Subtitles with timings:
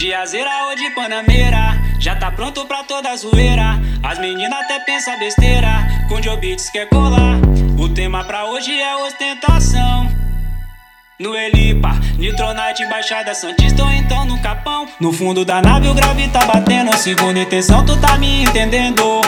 [0.00, 3.78] De azeira ou de panameira, já tá pronto pra toda zoeira.
[4.02, 7.36] As meninas até pensam besteira, com Joe Beats quer colar.
[7.78, 10.10] O tema pra hoje é ostentação.
[11.18, 14.88] No Elipa, Nitronite, Baixada Santista ou então no Capão.
[14.98, 19.20] No fundo da nave o grave tá batendo, segunda intenção, tu tá me entendendo.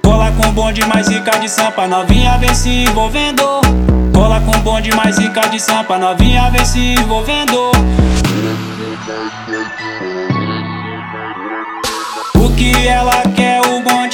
[0.00, 3.42] Cola com bonde mais rica de sampa, novinha vem se envolvendo.
[4.14, 7.72] Cola com bonde mais rica de sampa, novinha vem se envolvendo.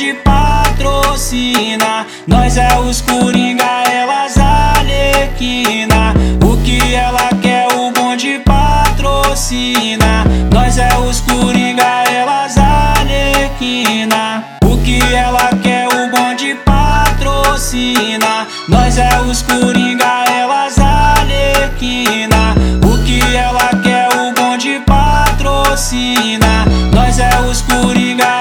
[0.07, 2.07] Bonde patrocina.
[2.27, 6.15] Nós é os coringa, elas alequina.
[6.43, 10.25] O que ela quer, o bonde patrocina.
[10.53, 14.45] Nós é os coringa, elas alequina.
[14.63, 18.47] O que ela quer, o bonde patrocina.
[18.69, 22.55] Nós é os coringa, elas alequina.
[22.85, 26.65] O que ela quer, o bonde patrocina.
[26.93, 28.36] Nós é os coringa,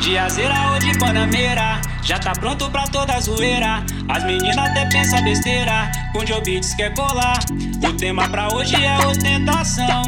[0.00, 3.84] De azeira ou de panameira, já tá pronto pra toda zoeira.
[4.08, 7.38] As meninas até pensam besteira, com Joe Beats quer colar.
[7.86, 10.02] O tema pra hoje é ostentação.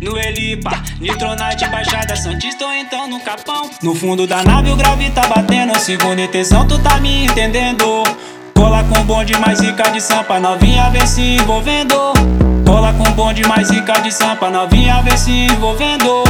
[0.00, 3.68] No Elipa, Nitronite, Baixada Santista ou então no Capão.
[3.82, 8.04] No fundo da nave o grave tá batendo, segunda intenção, tu tá me entendendo.
[8.54, 12.47] Cola com bonde mais rica de sampa, novinha vem se envolvendo.
[12.68, 16.22] Cola com bonde mais rica de sampa, novinha vem se envolvendo.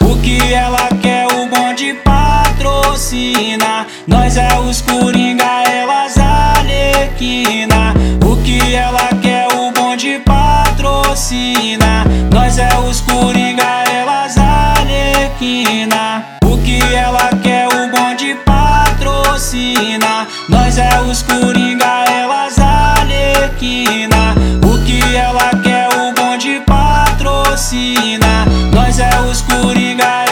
[0.00, 3.84] O que ela quer, o bonde patrocina.
[4.06, 7.94] Nós é os coringa, elas alequina.
[8.24, 12.04] O que ela quer, o bonde patrocina.
[12.32, 16.24] Nós é os coringa, elas alequina.
[16.44, 17.41] O que ela quer
[19.52, 20.26] assassina.
[20.48, 24.34] Nós é os coringa, elas arlequina.
[24.64, 28.46] O que ela quer, o bonde patrocina.
[28.72, 30.24] Nós é os coringa,